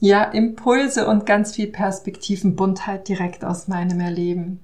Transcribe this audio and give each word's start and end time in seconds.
ja, 0.00 0.24
Impulse 0.24 1.06
und 1.06 1.26
ganz 1.26 1.54
viel 1.54 1.68
Perspektivenbuntheit 1.68 3.08
direkt 3.08 3.44
aus 3.44 3.68
meinem 3.68 4.00
Erleben. 4.00 4.60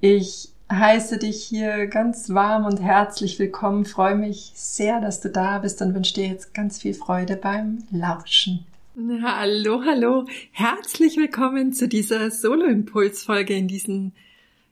Ich 0.00 0.50
heiße 0.70 1.18
dich 1.18 1.44
hier 1.44 1.86
ganz 1.86 2.30
warm 2.30 2.66
und 2.66 2.80
herzlich 2.80 3.38
willkommen, 3.38 3.84
freue 3.84 4.16
mich 4.16 4.52
sehr, 4.54 5.00
dass 5.00 5.20
du 5.20 5.30
da 5.30 5.58
bist 5.58 5.80
und 5.82 5.94
wünsche 5.94 6.14
dir 6.14 6.26
jetzt 6.26 6.54
ganz 6.54 6.80
viel 6.80 6.94
Freude 6.94 7.36
beim 7.36 7.84
Lauschen. 7.90 8.66
Hallo, 9.22 9.82
hallo, 9.84 10.24
herzlich 10.52 11.16
willkommen 11.16 11.72
zu 11.72 11.86
dieser 11.86 12.30
Solo-Impuls-Folge 12.30 13.54
in 13.54 13.68
diesen 13.68 14.14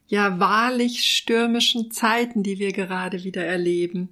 ja 0.06 0.40
wahrlich 0.40 1.04
stürmischen 1.04 1.90
Zeiten, 1.90 2.42
die 2.42 2.58
wir 2.58 2.72
gerade 2.72 3.22
wieder 3.22 3.44
erleben. 3.44 4.08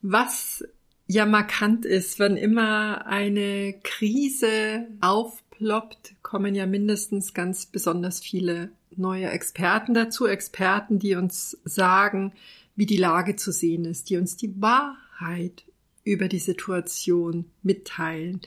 Was 0.00 0.64
ja 1.06 1.26
markant 1.26 1.84
ist, 1.84 2.18
wenn 2.18 2.36
immer 2.36 3.06
eine 3.06 3.74
Krise 3.82 4.86
aufploppt, 5.00 6.14
kommen 6.22 6.54
ja 6.54 6.66
mindestens 6.66 7.34
ganz 7.34 7.66
besonders 7.66 8.20
viele 8.20 8.70
neue 8.96 9.28
Experten 9.30 9.94
dazu, 9.94 10.26
Experten, 10.26 10.98
die 10.98 11.14
uns 11.14 11.58
sagen, 11.64 12.32
wie 12.76 12.86
die 12.86 12.96
Lage 12.96 13.36
zu 13.36 13.52
sehen 13.52 13.84
ist, 13.84 14.10
die 14.10 14.16
uns 14.16 14.36
die 14.36 14.60
Wahrheit 14.60 15.64
über 16.04 16.28
die 16.28 16.38
Situation 16.38 17.46
mitteilen. 17.62 18.40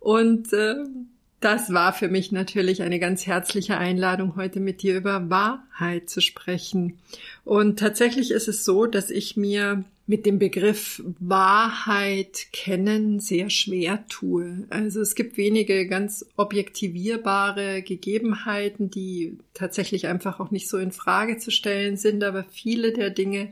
Und 0.00 0.52
äh, 0.52 0.76
das 1.40 1.72
war 1.72 1.92
für 1.92 2.08
mich 2.08 2.32
natürlich 2.32 2.82
eine 2.82 2.98
ganz 2.98 3.26
herzliche 3.26 3.78
Einladung, 3.78 4.36
heute 4.36 4.60
mit 4.60 4.82
dir 4.82 4.96
über 4.96 5.30
Wahrheit 5.30 6.10
zu 6.10 6.20
sprechen. 6.20 6.98
Und 7.44 7.78
tatsächlich 7.78 8.30
ist 8.30 8.48
es 8.48 8.64
so, 8.64 8.86
dass 8.86 9.10
ich 9.10 9.36
mir 9.36 9.84
mit 10.10 10.26
dem 10.26 10.40
Begriff 10.40 11.00
Wahrheit 11.20 12.48
kennen 12.52 13.20
sehr 13.20 13.48
schwer 13.48 14.04
tue. 14.08 14.66
Also 14.68 15.00
es 15.00 15.14
gibt 15.14 15.36
wenige 15.36 15.86
ganz 15.86 16.26
objektivierbare 16.36 17.82
Gegebenheiten, 17.82 18.90
die 18.90 19.38
tatsächlich 19.54 20.08
einfach 20.08 20.40
auch 20.40 20.50
nicht 20.50 20.68
so 20.68 20.78
in 20.78 20.90
Frage 20.90 21.38
zu 21.38 21.52
stellen 21.52 21.96
sind, 21.96 22.24
aber 22.24 22.44
viele 22.50 22.92
der 22.92 23.10
Dinge 23.10 23.50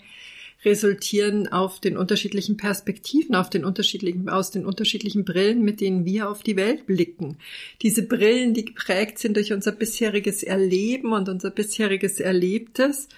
resultieren 0.65 1.47
auf 1.47 1.79
den 1.79 1.97
unterschiedlichen 1.97 2.57
Perspektiven, 2.57 3.37
auf 3.37 3.49
den 3.51 3.65
unterschiedlichen, 3.65 4.29
aus 4.29 4.51
den 4.51 4.67
unterschiedlichen 4.67 5.25
Brillen, 5.25 5.63
mit 5.63 5.81
denen 5.81 6.05
wir 6.05 6.29
auf 6.29 6.43
die 6.43 6.57
Welt 6.57 6.87
blicken. 6.87 7.37
Diese 7.83 8.03
Brillen, 8.03 8.55
die 8.55 8.65
geprägt 8.65 9.21
sind 9.21 9.37
durch 9.37 9.53
unser 9.53 9.71
bisheriges 9.71 10.43
Erleben 10.43 11.13
und 11.13 11.29
unser 11.29 11.51
bisheriges 11.51 12.19
Erlebtes 12.19 13.09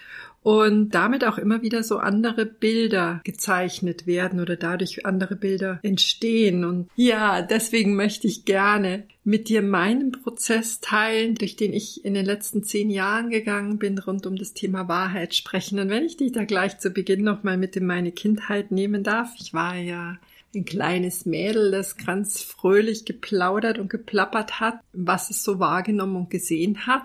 und 0.42 0.90
damit 0.90 1.24
auch 1.24 1.36
immer 1.36 1.62
wieder 1.62 1.82
so 1.82 1.98
andere 1.98 2.46
Bilder 2.46 3.20
gezeichnet 3.24 4.06
werden 4.06 4.40
oder 4.40 4.56
dadurch 4.56 5.04
andere 5.04 5.36
Bilder 5.36 5.80
entstehen. 5.82 6.64
Und 6.64 6.88
ja, 6.96 7.42
deswegen 7.42 7.94
möchte 7.94 8.26
ich 8.26 8.46
gerne 8.46 9.04
mit 9.22 9.48
dir 9.48 9.60
meinen 9.60 10.12
Prozess 10.12 10.80
teilen, 10.80 11.34
durch 11.34 11.56
den 11.56 11.74
ich 11.74 12.04
in 12.04 12.14
den 12.14 12.24
letzten 12.24 12.64
zehn 12.64 12.88
Jahren 12.88 13.28
gegangen 13.28 13.78
bin, 13.78 13.98
rund 13.98 14.26
um 14.26 14.36
das 14.36 14.54
Thema 14.54 14.88
Wahrheit 14.88 15.34
sprechen. 15.34 15.78
Und 15.78 15.90
wenn 15.90 16.04
ich 16.04 16.16
dich 16.16 16.32
da 16.32 16.44
gleich 16.44 16.78
zu 16.78 16.90
Beginn 16.90 17.22
nochmal 17.22 17.58
mit 17.58 17.76
in 17.76 17.86
meine 17.86 18.12
Kindheit 18.12 18.70
nehmen 18.70 19.02
darf, 19.02 19.34
ich 19.38 19.52
war 19.52 19.76
ja 19.76 20.18
ein 20.54 20.64
kleines 20.64 21.26
Mädel, 21.26 21.70
das 21.70 21.96
ganz 21.96 22.42
fröhlich 22.42 23.04
geplaudert 23.04 23.78
und 23.78 23.90
geplappert 23.90 24.58
hat, 24.58 24.80
was 24.92 25.30
es 25.30 25.44
so 25.44 25.60
wahrgenommen 25.60 26.16
und 26.16 26.30
gesehen 26.30 26.86
hat 26.86 27.04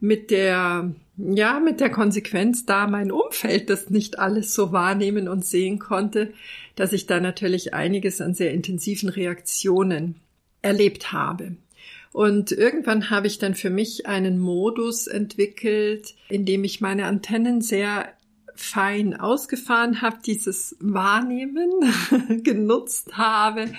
mit 0.00 0.30
der, 0.30 0.92
ja, 1.34 1.60
mit 1.60 1.80
der 1.80 1.90
Konsequenz, 1.90 2.66
da 2.66 2.86
mein 2.86 3.12
Umfeld 3.12 3.70
das 3.70 3.90
nicht 3.90 4.18
alles 4.18 4.54
so 4.54 4.72
wahrnehmen 4.72 5.28
und 5.28 5.44
sehen 5.44 5.78
konnte, 5.78 6.32
dass 6.76 6.92
ich 6.92 7.06
da 7.06 7.20
natürlich 7.20 7.74
einiges 7.74 8.20
an 8.20 8.34
sehr 8.34 8.52
intensiven 8.52 9.08
Reaktionen 9.08 10.16
erlebt 10.62 11.12
habe. 11.12 11.56
Und 12.12 12.52
irgendwann 12.52 13.10
habe 13.10 13.26
ich 13.26 13.38
dann 13.38 13.54
für 13.54 13.70
mich 13.70 14.06
einen 14.06 14.38
Modus 14.38 15.06
entwickelt, 15.06 16.14
in 16.28 16.44
dem 16.44 16.64
ich 16.64 16.80
meine 16.80 17.06
Antennen 17.06 17.60
sehr 17.60 18.08
fein 18.54 19.14
ausgefahren 19.14 20.02
habe, 20.02 20.18
dieses 20.24 20.76
Wahrnehmen 20.80 21.70
genutzt 22.42 23.16
habe 23.16 23.70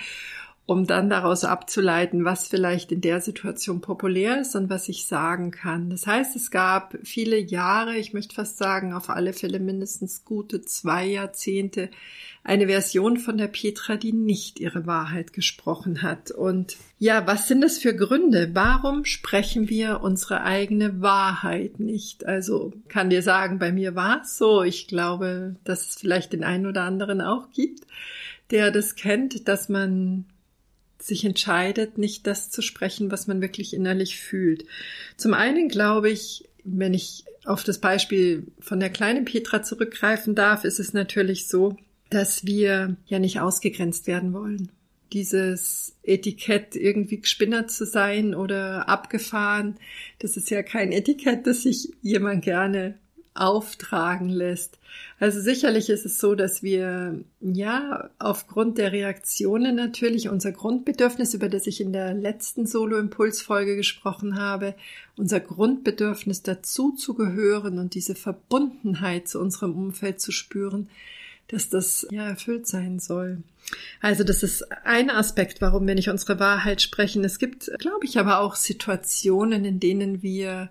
um 0.64 0.86
dann 0.86 1.10
daraus 1.10 1.44
abzuleiten, 1.44 2.24
was 2.24 2.46
vielleicht 2.46 2.92
in 2.92 3.00
der 3.00 3.20
Situation 3.20 3.80
populär 3.80 4.40
ist 4.40 4.54
und 4.54 4.70
was 4.70 4.88
ich 4.88 5.06
sagen 5.06 5.50
kann. 5.50 5.90
Das 5.90 6.06
heißt, 6.06 6.36
es 6.36 6.52
gab 6.52 6.96
viele 7.02 7.36
Jahre, 7.36 7.96
ich 7.96 8.12
möchte 8.12 8.36
fast 8.36 8.58
sagen, 8.58 8.92
auf 8.92 9.10
alle 9.10 9.32
Fälle 9.32 9.58
mindestens 9.58 10.24
gute 10.24 10.62
zwei 10.62 11.04
Jahrzehnte, 11.04 11.90
eine 12.44 12.66
Version 12.66 13.18
von 13.18 13.38
der 13.38 13.48
Petra, 13.48 13.96
die 13.96 14.12
nicht 14.12 14.60
ihre 14.60 14.86
Wahrheit 14.86 15.32
gesprochen 15.32 16.02
hat. 16.02 16.30
Und 16.30 16.76
ja, 16.98 17.26
was 17.26 17.48
sind 17.48 17.60
das 17.60 17.78
für 17.78 17.94
Gründe? 17.94 18.50
Warum 18.52 19.04
sprechen 19.04 19.68
wir 19.68 20.00
unsere 20.00 20.42
eigene 20.42 21.00
Wahrheit 21.00 21.80
nicht? 21.80 22.24
Also 22.24 22.72
kann 22.88 23.10
dir 23.10 23.22
sagen, 23.22 23.58
bei 23.58 23.72
mir 23.72 23.96
war 23.96 24.22
es 24.22 24.38
so. 24.38 24.62
Ich 24.62 24.86
glaube, 24.86 25.56
dass 25.64 25.88
es 25.88 25.96
vielleicht 25.96 26.32
den 26.32 26.44
einen 26.44 26.66
oder 26.66 26.82
anderen 26.82 27.20
auch 27.20 27.50
gibt, 27.50 27.86
der 28.50 28.70
das 28.70 28.94
kennt, 28.94 29.48
dass 29.48 29.68
man 29.68 30.26
sich 31.02 31.24
entscheidet, 31.24 31.98
nicht 31.98 32.26
das 32.26 32.50
zu 32.50 32.62
sprechen, 32.62 33.10
was 33.10 33.26
man 33.26 33.40
wirklich 33.40 33.74
innerlich 33.74 34.18
fühlt. 34.18 34.64
Zum 35.16 35.34
einen 35.34 35.68
glaube 35.68 36.10
ich, 36.10 36.48
wenn 36.64 36.94
ich 36.94 37.24
auf 37.44 37.64
das 37.64 37.78
Beispiel 37.78 38.46
von 38.60 38.80
der 38.80 38.90
kleinen 38.90 39.24
Petra 39.24 39.62
zurückgreifen 39.62 40.34
darf, 40.34 40.64
ist 40.64 40.78
es 40.78 40.92
natürlich 40.92 41.48
so, 41.48 41.76
dass 42.10 42.46
wir 42.46 42.96
ja 43.06 43.18
nicht 43.18 43.40
ausgegrenzt 43.40 44.06
werden 44.06 44.32
wollen. 44.32 44.70
Dieses 45.12 45.96
Etikett 46.02 46.76
irgendwie 46.76 47.20
gespinnert 47.20 47.70
zu 47.70 47.84
sein 47.84 48.34
oder 48.34 48.88
abgefahren, 48.88 49.76
das 50.20 50.36
ist 50.36 50.50
ja 50.50 50.62
kein 50.62 50.92
Etikett, 50.92 51.46
das 51.46 51.62
sich 51.62 51.90
jemand 52.00 52.44
gerne 52.44 52.98
auftragen 53.34 54.28
lässt. 54.28 54.78
Also 55.18 55.40
sicherlich 55.40 55.88
ist 55.88 56.04
es 56.04 56.18
so, 56.18 56.34
dass 56.34 56.62
wir 56.62 57.20
ja 57.40 58.10
aufgrund 58.18 58.76
der 58.78 58.92
Reaktionen 58.92 59.76
natürlich 59.76 60.28
unser 60.28 60.52
Grundbedürfnis, 60.52 61.32
über 61.32 61.48
das 61.48 61.66
ich 61.66 61.80
in 61.80 61.92
der 61.92 62.12
letzten 62.12 62.66
Solo-Impulsfolge 62.66 63.76
gesprochen 63.76 64.38
habe, 64.38 64.74
unser 65.16 65.40
Grundbedürfnis 65.40 66.42
dazu 66.42 66.92
zu 66.92 67.14
gehören 67.14 67.78
und 67.78 67.94
diese 67.94 68.14
Verbundenheit 68.14 69.28
zu 69.28 69.40
unserem 69.40 69.74
Umfeld 69.76 70.20
zu 70.20 70.32
spüren, 70.32 70.88
dass 71.48 71.68
das 71.68 72.06
ja 72.10 72.26
erfüllt 72.28 72.66
sein 72.66 72.98
soll. 72.98 73.42
Also 74.00 74.24
das 74.24 74.42
ist 74.42 74.66
ein 74.84 75.10
Aspekt, 75.10 75.60
warum 75.60 75.86
wir 75.86 75.94
nicht 75.94 76.08
unsere 76.08 76.40
Wahrheit 76.40 76.82
sprechen. 76.82 77.24
Es 77.24 77.38
gibt, 77.38 77.70
glaube 77.78 78.04
ich, 78.04 78.18
aber 78.18 78.40
auch 78.40 78.56
Situationen, 78.56 79.64
in 79.64 79.80
denen 79.80 80.22
wir 80.22 80.70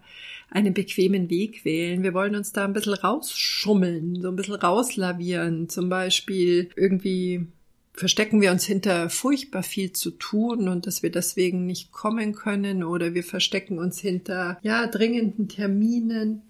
einen 0.52 0.74
bequemen 0.74 1.30
Weg 1.30 1.66
wählen. 1.66 2.04
Wir 2.04 2.14
wollen 2.14 2.36
uns 2.36 2.52
da 2.52 2.66
ein 2.66 2.74
bisschen 2.74 2.94
rausschummeln, 2.94 4.22
so 4.22 4.28
ein 4.28 4.36
bisschen 4.36 4.56
rauslavieren. 4.56 5.70
Zum 5.70 5.90
Beispiel 5.90 6.70
irgendwie 6.76 7.48
verstecken 7.94 8.42
wir 8.42 8.52
uns 8.52 8.66
hinter 8.66 9.10
furchtbar 9.10 9.64
viel 9.64 9.94
zu 9.94 10.12
tun 10.12 10.68
und 10.68 10.88
dass 10.88 11.04
wir 11.04 11.12
deswegen 11.12 11.66
nicht 11.66 11.92
kommen 11.92 12.34
können 12.34 12.84
oder 12.84 13.14
wir 13.14 13.24
verstecken 13.24 13.80
uns 13.80 14.00
hinter, 14.00 14.60
ja, 14.62 14.88
dringenden 14.88 15.48
Terminen, 15.48 16.42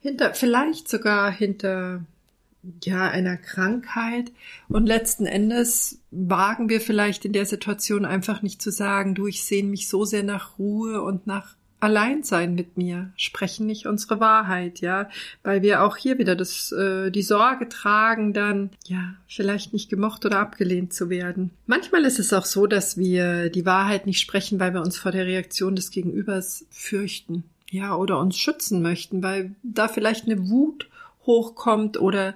hinter, 0.00 0.34
vielleicht 0.34 0.88
sogar 0.88 1.32
hinter 1.32 2.04
ja, 2.84 3.08
einer 3.08 3.36
Krankheit. 3.36 4.32
Und 4.68 4.86
letzten 4.86 5.24
Endes 5.24 6.00
wagen 6.10 6.68
wir 6.68 6.80
vielleicht 6.80 7.24
in 7.24 7.32
der 7.32 7.46
Situation 7.46 8.04
einfach 8.04 8.42
nicht 8.42 8.60
zu 8.60 8.70
sagen, 8.70 9.14
du, 9.14 9.26
ich 9.26 9.44
sehne 9.44 9.70
mich 9.70 9.88
so 9.88 10.04
sehr 10.04 10.24
nach 10.24 10.58
Ruhe 10.58 11.02
und 11.02 11.26
nach 11.26 11.56
allein 11.86 12.24
sein 12.24 12.56
mit 12.56 12.76
mir, 12.76 13.12
sprechen 13.16 13.64
nicht 13.64 13.86
unsere 13.86 14.18
Wahrheit, 14.18 14.80
ja, 14.80 15.08
weil 15.44 15.62
wir 15.62 15.84
auch 15.84 15.96
hier 15.96 16.18
wieder 16.18 16.34
das, 16.34 16.72
äh, 16.72 17.12
die 17.12 17.22
Sorge 17.22 17.68
tragen, 17.68 18.32
dann, 18.32 18.70
ja, 18.86 19.14
vielleicht 19.28 19.72
nicht 19.72 19.88
gemocht 19.88 20.24
oder 20.26 20.40
abgelehnt 20.40 20.92
zu 20.92 21.10
werden. 21.10 21.52
Manchmal 21.66 22.04
ist 22.04 22.18
es 22.18 22.32
auch 22.32 22.44
so, 22.44 22.66
dass 22.66 22.98
wir 22.98 23.50
die 23.50 23.66
Wahrheit 23.66 24.04
nicht 24.04 24.18
sprechen, 24.18 24.58
weil 24.58 24.74
wir 24.74 24.82
uns 24.82 24.98
vor 24.98 25.12
der 25.12 25.26
Reaktion 25.26 25.76
des 25.76 25.92
Gegenübers 25.92 26.66
fürchten, 26.70 27.44
ja, 27.70 27.94
oder 27.94 28.18
uns 28.18 28.36
schützen 28.36 28.82
möchten, 28.82 29.22
weil 29.22 29.54
da 29.62 29.86
vielleicht 29.86 30.24
eine 30.24 30.48
Wut 30.48 30.88
hochkommt 31.24 32.00
oder 32.00 32.34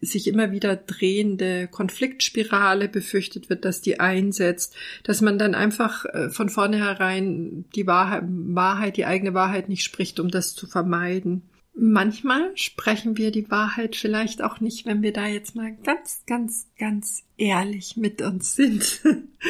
sich 0.00 0.28
immer 0.28 0.52
wieder 0.52 0.76
drehende 0.76 1.68
Konfliktspirale 1.68 2.88
befürchtet 2.88 3.50
wird, 3.50 3.64
dass 3.64 3.80
die 3.80 4.00
einsetzt, 4.00 4.74
dass 5.02 5.20
man 5.20 5.38
dann 5.38 5.54
einfach 5.54 6.04
äh, 6.06 6.30
von 6.30 6.48
vornherein 6.48 7.64
die 7.74 7.86
Wahrheit, 7.86 8.24
Wahrheit, 8.26 8.96
die 8.96 9.06
eigene 9.06 9.34
Wahrheit 9.34 9.68
nicht 9.68 9.84
spricht, 9.84 10.20
um 10.20 10.28
das 10.28 10.54
zu 10.54 10.66
vermeiden. 10.66 11.42
Manchmal 11.74 12.50
sprechen 12.56 13.16
wir 13.16 13.30
die 13.30 13.50
Wahrheit 13.50 13.94
vielleicht 13.94 14.42
auch 14.42 14.60
nicht, 14.60 14.84
wenn 14.86 15.02
wir 15.02 15.12
da 15.12 15.26
jetzt 15.26 15.54
mal 15.54 15.76
ganz, 15.84 16.22
ganz, 16.26 16.66
ganz 16.78 17.24
ehrlich 17.36 17.96
mit 17.96 18.20
uns 18.20 18.56
sind, 18.56 19.00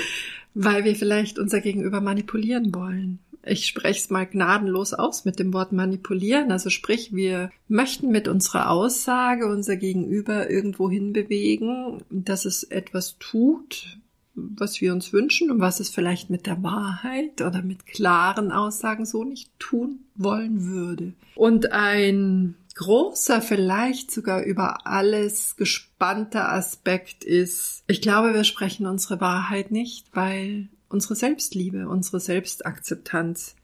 weil 0.55 0.85
wir 0.85 0.95
vielleicht 0.95 1.39
unser 1.39 1.61
Gegenüber 1.61 2.01
manipulieren 2.01 2.75
wollen 2.75 3.21
ich 3.49 3.67
spreche 3.67 4.01
es 4.01 4.11
mal 4.11 4.27
gnadenlos 4.27 4.95
aus 4.95 5.25
mit 5.25 5.39
dem 5.39 5.53
Wort 5.53 5.73
manipulieren. 5.73 6.53
Also 6.53 6.71
sprich, 6.71 7.15
wir 7.15 7.51
möchten 7.67 8.11
mit 8.11 8.29
unserer 8.29 8.71
Aussage 8.71 9.47
unser 9.47 9.77
Gegenüber 9.77 10.51
irgendwo 10.51 10.91
hinbewegen, 10.91 12.03
dass 12.11 12.45
es 12.45 12.63
etwas 12.63 13.17
tut, 13.19 13.99
was 14.35 14.81
wir 14.81 14.93
uns 14.93 15.13
wünschen 15.13 15.51
und 15.51 15.61
was 15.61 15.81
es 15.81 15.91
vielleicht 15.91 16.31
mit 16.31 16.47
der 16.47 16.63
Wahrheit 16.63 17.41
oder 17.41 17.63
mit 17.63 17.87
klaren 17.87 18.53
Aussagen 18.53 19.05
so 19.05 19.25
nicht 19.25 19.51
tun 19.59 20.01
wollen 20.15 20.65
würde. 20.65 21.15
Und 21.35 21.73
ein 21.73 22.55
großer, 22.77 23.43
vielleicht 23.43 24.13
sogar 24.13 24.45
über 24.45 24.87
alles 24.87 25.57
gespannter 25.57 26.53
Aspekt 26.53 27.25
ist, 27.25 27.83
ich 27.89 28.01
glaube, 28.01 28.33
wir 28.35 28.45
sprechen 28.45 28.87
unsere 28.87 29.21
Wahrheit 29.21 29.73
nicht, 29.73 30.07
weil 30.13 30.69
unsere 30.89 31.15
Selbstliebe, 31.15 31.89
unsere 31.89 32.21
Selbstakzeptanz 32.21 33.57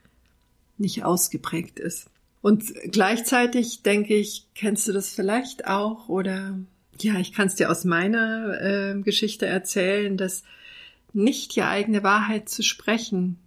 nicht 0.77 1.05
ausgeprägt 1.05 1.79
ist. 1.79 2.11
Und 2.43 2.75
gleichzeitig 2.91 3.83
denke 3.83 4.15
ich, 4.15 4.49
kennst 4.55 4.87
du 4.87 4.93
das 4.93 5.11
vielleicht 5.11 5.67
auch 5.67 6.09
oder 6.09 6.59
ja, 7.01 7.19
ich 7.19 7.33
kann 7.33 7.47
es 7.47 7.55
dir 7.55 7.71
aus 7.71 7.85
meiner 7.85 8.61
äh, 8.61 9.01
Geschichte 9.01 9.47
erzählen, 9.47 10.17
dass 10.17 10.45
nicht 11.13 11.57
die 11.57 11.63
eigene 11.63 12.03
Wahrheit 12.03 12.49
zu 12.49 12.63
sprechen 12.63 13.39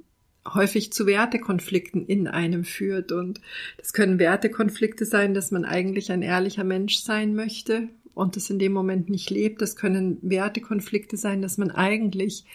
häufig 0.53 0.91
zu 0.91 1.05
Wertekonflikten 1.05 2.05
in 2.05 2.27
einem 2.27 2.63
führt. 2.63 3.11
Und 3.11 3.41
das 3.77 3.93
können 3.93 4.19
Wertekonflikte 4.19 5.05
sein, 5.05 5.33
dass 5.33 5.51
man 5.51 5.65
eigentlich 5.65 6.11
ein 6.11 6.21
ehrlicher 6.21 6.63
Mensch 6.63 6.97
sein 6.97 7.35
möchte 7.35 7.89
und 8.13 8.35
das 8.35 8.49
in 8.49 8.59
dem 8.59 8.73
Moment 8.73 9.09
nicht 9.09 9.29
lebt. 9.29 9.61
Das 9.61 9.75
können 9.75 10.17
Wertekonflikte 10.21 11.17
sein, 11.17 11.41
dass 11.41 11.57
man 11.57 11.71
eigentlich 11.71 12.45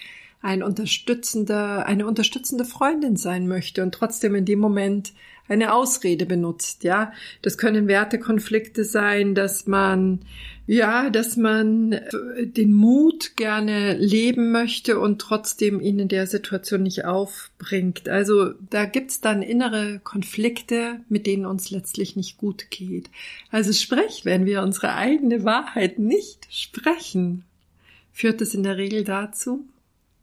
ein 0.42 0.62
unterstützender, 0.62 1.86
eine 1.86 2.06
unterstützende 2.06 2.64
Freundin 2.64 3.16
sein 3.16 3.46
möchte 3.46 3.82
und 3.82 3.94
trotzdem 3.94 4.34
in 4.34 4.44
dem 4.44 4.58
Moment 4.58 5.12
eine 5.48 5.72
Ausrede 5.72 6.24
benutzt, 6.24 6.84
ja. 6.84 7.12
Das 7.42 7.58
können 7.58 7.88
Wertekonflikte 7.88 8.84
sein, 8.84 9.34
dass 9.34 9.66
man, 9.66 10.20
ja, 10.66 11.10
dass 11.10 11.36
man 11.36 12.00
den 12.40 12.72
Mut 12.72 13.36
gerne 13.36 13.96
leben 13.96 14.52
möchte 14.52 14.98
und 14.98 15.20
trotzdem 15.20 15.80
ihn 15.80 15.98
in 15.98 16.08
der 16.08 16.26
Situation 16.26 16.82
nicht 16.82 17.04
aufbringt. 17.04 18.08
Also 18.08 18.52
da 18.70 18.84
gibt's 18.84 19.20
dann 19.20 19.42
innere 19.42 20.00
Konflikte, 20.02 21.00
mit 21.08 21.26
denen 21.26 21.44
uns 21.44 21.70
letztlich 21.70 22.16
nicht 22.16 22.38
gut 22.38 22.70
geht. 22.70 23.10
Also 23.50 23.72
sprich, 23.72 24.24
wenn 24.24 24.46
wir 24.46 24.62
unsere 24.62 24.94
eigene 24.94 25.44
Wahrheit 25.44 25.98
nicht 25.98 26.46
sprechen, 26.50 27.44
führt 28.12 28.40
es 28.40 28.54
in 28.54 28.62
der 28.62 28.76
Regel 28.76 29.04
dazu, 29.04 29.66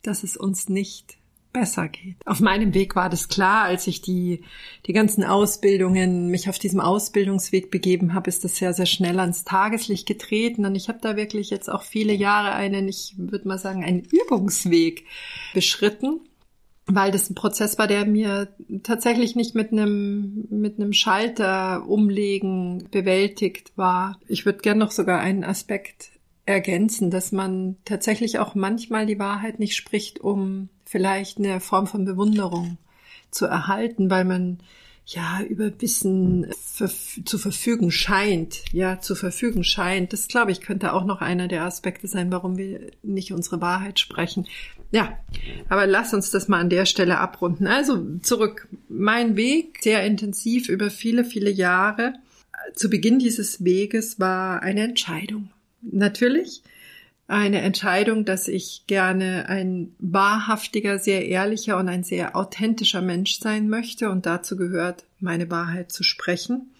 dass 0.03 0.23
es 0.23 0.37
uns 0.37 0.69
nicht 0.69 1.19
besser 1.51 1.87
geht. 1.87 2.15
Auf 2.25 2.39
meinem 2.39 2.73
Weg 2.73 2.95
war 2.95 3.09
das 3.09 3.27
klar, 3.27 3.63
als 3.63 3.87
ich 3.87 4.01
die, 4.01 4.41
die 4.85 4.93
ganzen 4.93 5.23
Ausbildungen, 5.23 6.27
mich 6.27 6.49
auf 6.49 6.59
diesem 6.59 6.79
Ausbildungsweg 6.79 7.71
begeben 7.71 8.13
habe, 8.13 8.29
ist 8.29 8.43
das 8.43 8.55
sehr, 8.55 8.73
sehr 8.73 8.85
schnell 8.85 9.19
ans 9.19 9.43
Tageslicht 9.45 10.07
getreten. 10.07 10.65
Und 10.65 10.75
ich 10.75 10.89
habe 10.89 10.99
da 11.01 11.15
wirklich 11.15 11.49
jetzt 11.49 11.69
auch 11.69 11.83
viele 11.83 12.13
Jahre 12.13 12.51
einen, 12.51 12.87
ich 12.87 13.15
würde 13.17 13.47
mal 13.47 13.57
sagen, 13.57 13.83
einen 13.83 14.01
Übungsweg 14.01 15.05
beschritten, 15.53 16.21
weil 16.85 17.11
das 17.11 17.29
ein 17.29 17.35
Prozess 17.35 17.77
war, 17.77 17.87
der 17.87 18.05
mir 18.05 18.49
tatsächlich 18.83 19.35
nicht 19.35 19.55
mit 19.55 19.71
einem, 19.71 20.45
mit 20.49 20.79
einem 20.79 20.93
Schalter 20.93 21.87
umlegen 21.87 22.87
bewältigt 22.91 23.71
war. 23.75 24.19
Ich 24.27 24.45
würde 24.45 24.59
gern 24.59 24.77
noch 24.77 24.91
sogar 24.91 25.19
einen 25.19 25.43
Aspekt 25.43 26.11
ergänzen, 26.49 27.11
dass 27.11 27.31
man 27.31 27.77
tatsächlich 27.85 28.39
auch 28.39 28.55
manchmal 28.55 29.05
die 29.05 29.19
Wahrheit 29.19 29.59
nicht 29.59 29.75
spricht, 29.75 30.19
um 30.19 30.69
vielleicht 30.83 31.37
eine 31.37 31.59
Form 31.59 31.85
von 31.85 32.05
Bewunderung 32.05 32.77
zu 33.29 33.45
erhalten, 33.45 34.09
weil 34.09 34.25
man 34.25 34.57
ja 35.05 35.41
über 35.47 35.71
Wissen 35.79 36.47
zu 36.53 37.37
verfügen 37.37 37.91
scheint, 37.91 38.63
ja, 38.71 38.99
zu 38.99 39.15
verfügen 39.15 39.63
scheint. 39.63 40.13
Das 40.13 40.27
glaube 40.27 40.51
ich 40.51 40.61
könnte 40.61 40.93
auch 40.93 41.05
noch 41.05 41.21
einer 41.21 41.47
der 41.47 41.63
Aspekte 41.63 42.07
sein, 42.07 42.31
warum 42.31 42.57
wir 42.57 42.91
nicht 43.01 43.31
unsere 43.31 43.61
Wahrheit 43.61 43.99
sprechen. 43.99 44.47
Ja, 44.91 45.17
aber 45.67 45.85
lass 45.85 46.13
uns 46.13 46.31
das 46.31 46.47
mal 46.47 46.59
an 46.59 46.69
der 46.69 46.85
Stelle 46.85 47.19
abrunden. 47.19 47.67
Also 47.67 48.17
zurück. 48.21 48.67
Mein 48.87 49.35
Weg, 49.35 49.79
sehr 49.81 50.03
intensiv 50.03 50.67
über 50.67 50.89
viele, 50.89 51.23
viele 51.23 51.51
Jahre. 51.51 52.13
Zu 52.75 52.89
Beginn 52.89 53.19
dieses 53.19 53.63
Weges 53.63 54.19
war 54.19 54.63
eine 54.63 54.81
Entscheidung 54.81 55.51
natürlich 55.81 56.63
eine 57.29 57.61
Entscheidung, 57.61 58.25
dass 58.25 58.47
ich 58.47 58.85
gerne 58.87 59.47
ein 59.47 59.93
wahrhaftiger, 59.99 60.97
sehr 60.97 61.27
ehrlicher 61.27 61.77
und 61.77 61.87
ein 61.87 62.03
sehr 62.03 62.35
authentischer 62.35 63.03
Mensch 63.03 63.39
sein 63.39 63.69
möchte 63.69 64.09
und 64.09 64.25
dazu 64.25 64.57
gehört, 64.57 65.05
meine 65.19 65.51
Wahrheit 65.51 65.91
zu 65.91 66.03
sprechen. 66.03 66.71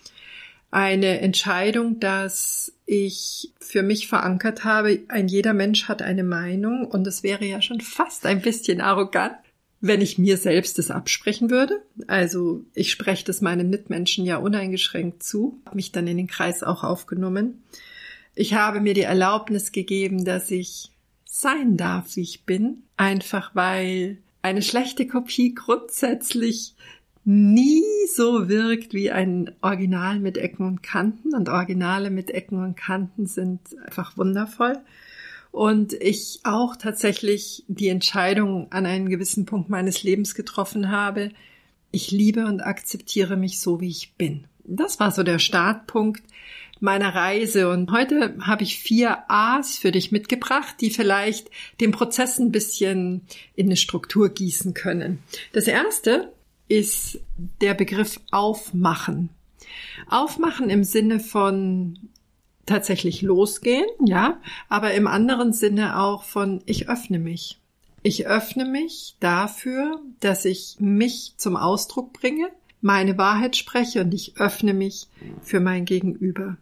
Eine 0.72 1.20
Entscheidung, 1.22 2.00
dass 2.00 2.74
ich 2.88 3.54
für 3.60 3.84
mich 3.84 4.08
verankert 4.08 4.64
habe, 4.64 5.02
ein 5.08 5.28
jeder 5.28 5.54
Mensch 5.54 5.88
hat 5.88 6.02
eine 6.02 6.24
Meinung 6.24 6.86
und 6.86 7.06
es 7.06 7.22
wäre 7.22 7.46
ja 7.46 7.62
schon 7.62 7.82
fast 7.82 8.26
ein 8.26 8.42
bisschen 8.42 8.82
arrogant, 8.82 9.36
wenn 9.82 10.02
ich 10.02 10.18
mir 10.18 10.38
selbst 10.38 10.80
das 10.80 10.90
absprechen 10.90 11.52
würde. 11.52 11.82
Also 12.08 12.66
ich 12.74 12.90
spreche 12.92 13.26
das 13.26 13.42
meinen 13.42 13.70
Mitmenschen 13.70 14.26
ja 14.26 14.38
uneingeschränkt 14.38 15.22
zu, 15.22 15.62
habe 15.66 15.76
mich 15.76 15.92
dann 15.92 16.08
in 16.08 16.18
den 16.18 16.28
Kreis 16.28 16.64
auch 16.64 16.84
aufgenommen. 16.84 17.64
Ich 18.36 18.54
habe 18.54 18.80
mir 18.80 18.94
die 18.94 19.02
Erlaubnis 19.02 19.72
gegeben, 19.72 20.26
dass 20.26 20.52
ich 20.52 20.92
sein 21.26 21.78
darf, 21.78 22.16
wie 22.16 22.22
ich 22.22 22.46
bin, 22.46 22.84
einfach 22.98 23.56
weil 23.56 24.18
eine 24.42 24.62
schlechte 24.62 25.08
Kopie 25.08 25.54
grundsätzlich 25.54 26.76
nie 27.26 27.84
so 28.16 28.50
wirkt 28.50 28.94
wie 28.94 29.12
ein 29.12 29.52
Original 29.62 30.20
mit 30.20 30.38
Ecken 30.38 30.66
und 30.66 30.82
Kanten 30.82 31.36
und 31.36 31.50
Originale 31.50 32.10
mit 32.10 32.32
Ecken 32.32 32.64
und 32.64 32.76
Kanten 32.76 33.28
sind 33.28 33.60
einfach 33.86 34.18
wundervoll. 34.18 34.80
Und 35.52 35.94
ich 35.94 36.40
auch 36.44 36.76
tatsächlich 36.76 37.64
die 37.68 37.90
Entscheidung 37.90 38.72
an 38.72 38.86
einen 38.86 39.10
gewissen 39.10 39.46
Punkt 39.46 39.70
meines 39.70 40.04
Lebens 40.04 40.36
getroffen 40.36 40.90
habe. 40.90 41.30
Ich 41.92 42.12
liebe 42.12 42.46
und 42.46 42.62
akzeptiere 42.62 43.36
mich 43.36 43.60
so, 43.60 43.82
wie 43.82 43.90
ich 43.90 44.14
bin. 44.14 44.46
Das 44.64 45.00
war 45.00 45.12
so 45.12 45.24
der 45.24 45.40
Startpunkt, 45.40 46.24
meiner 46.80 47.14
Reise. 47.14 47.70
Und 47.70 47.92
heute 47.92 48.36
habe 48.42 48.64
ich 48.64 48.80
vier 48.80 49.24
A's 49.28 49.78
für 49.78 49.92
dich 49.92 50.12
mitgebracht, 50.12 50.76
die 50.82 50.90
vielleicht 50.90 51.50
den 51.80 51.92
Prozess 51.92 52.40
ein 52.40 52.52
bisschen 52.52 53.22
in 53.56 53.68
eine 53.68 53.78
Struktur 53.78 54.30
gießen 54.30 54.74
können. 54.74 55.20
Das 55.54 55.68
erste 55.68 56.34
ist 56.68 57.20
der 57.62 57.74
Begriff 57.74 58.20
aufmachen. 58.32 59.30
Aufmachen 60.08 60.70
im 60.70 60.84
Sinne 60.84 61.20
von 61.20 62.10
tatsächlich 62.66 63.22
losgehen, 63.22 63.88
ja, 64.06 64.40
aber 64.70 64.94
im 64.94 65.08
anderen 65.08 65.54
Sinne 65.54 66.00
auch 66.00 66.24
von 66.24 66.62
ich 66.66 66.88
öffne 66.88 67.20
mich. 67.20 67.58
Ich 68.04 68.28
öffne 68.28 68.66
mich 68.66 69.16
dafür, 69.20 70.00
dass 70.20 70.46
ich 70.46 70.78
mich 70.80 71.34
zum 71.38 71.58
Ausdruck 71.58 72.14
bringe, 72.14 72.50
meine 72.82 73.18
Wahrheit 73.18 73.58
spreche 73.58 74.02
und 74.02 74.14
ich 74.14 74.38
öffne 74.38 74.74
mich 74.74 75.08
für 75.42 75.60
mein 75.60 75.86
Gegenüber. 75.86 76.58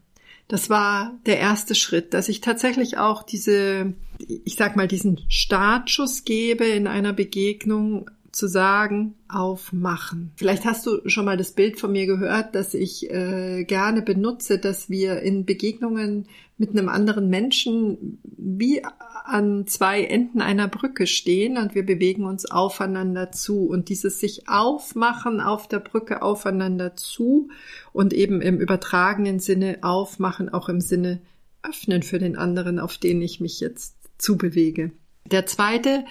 Das 0.48 0.70
war 0.70 1.20
der 1.26 1.40
erste 1.40 1.76
Schritt, 1.76 2.14
dass 2.14 2.30
ich 2.30 2.40
tatsächlich 2.40 2.98
auch 2.98 3.24
diese, 3.24 3.94
ich 4.18 4.56
sag 4.56 4.76
mal, 4.78 4.88
diesen 4.88 5.20
Startschuss 5.28 6.24
gebe 6.24 6.66
in 6.66 6.88
einer 6.88 7.12
Begegnung 7.12 8.10
zu 8.38 8.48
sagen, 8.48 9.16
aufmachen. 9.28 10.32
Vielleicht 10.36 10.64
hast 10.64 10.86
du 10.86 11.02
schon 11.10 11.26
mal 11.26 11.38
das 11.38 11.54
Bild 11.54 11.80
von 11.80 11.92
mir 11.92 12.06
gehört, 12.06 12.54
dass 12.54 12.76
ich 12.76 13.10
äh, 13.10 13.64
gerne 13.64 14.04
benutze, 14.04 14.60
dass 14.60 14.92
wir 14.92 15.22
in 15.24 15.46
Begegnungen 15.46 16.28
mit 16.60 16.70
einem 16.70 16.88
anderen 16.88 17.30
Menschen 17.30 18.20
wie 18.24 18.84
an 19.26 19.66
zwei 19.66 20.04
Enden 20.04 20.42
einer 20.42 20.68
Brücke 20.68 21.08
stehen 21.08 21.58
und 21.58 21.74
wir 21.74 21.84
bewegen 21.84 22.26
uns 22.26 22.46
aufeinander 22.46 23.32
zu 23.32 23.66
und 23.66 23.90
dieses 23.90 24.20
sich 24.20 24.48
aufmachen 24.48 25.42
auf 25.42 25.68
der 25.68 25.80
Brücke 25.80 26.22
aufeinander 26.22 26.96
zu 26.96 27.50
und 27.92 28.14
eben 28.14 28.42
im 28.42 28.60
übertragenen 28.60 29.40
Sinne 29.40 29.80
aufmachen, 29.82 30.50
auch 30.50 30.70
im 30.70 30.80
Sinne 30.80 31.22
öffnen 31.64 32.04
für 32.04 32.20
den 32.20 32.38
anderen, 32.38 32.78
auf 32.78 33.00
den 33.00 33.20
ich 33.20 33.40
mich 33.40 33.60
jetzt 33.62 33.96
zubewege. 34.20 34.92
Der 35.26 35.48
zweite 35.48 36.06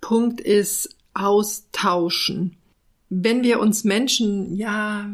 Punkt 0.00 0.40
ist 0.40 0.96
austauschen. 1.14 2.56
Wenn 3.08 3.42
wir 3.42 3.60
uns 3.60 3.84
Menschen, 3.84 4.56
ja, 4.56 5.10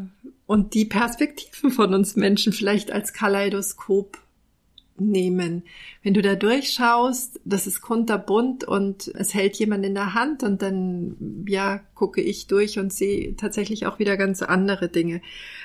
und 0.47 0.75
die 0.75 0.85
Perspektiven 0.85 1.71
von 1.71 1.95
uns 1.95 2.17
Menschen 2.17 2.53
vielleicht 2.53 2.91
als 2.91 3.13
Kaleidoskop 3.13 4.19
nehmen. 5.01 5.63
Wenn 6.03 6.15
du 6.15 6.23
da 6.23 6.35
durchschaust, 6.35 7.41
das 7.45 7.67
ist 7.67 7.81
kunterbunt 7.81 8.65
und 8.65 9.09
es 9.15 9.35
hält 9.35 9.57
jemand 9.57 9.85
in 9.85 9.95
der 9.95 10.15
Hand 10.15 10.43
und 10.43 10.63
dann, 10.63 11.45
ja, 11.47 11.81
gucke 11.95 12.21
ich 12.21 12.47
durch 12.47 12.79
und 12.79 12.93
sehe 12.93 13.37
tatsächlich 13.37 13.87
auch 13.87 13.99
wieder 13.99 14.17
ganz 14.17 14.43
andere 14.43 14.89
Dinge. 14.89 15.21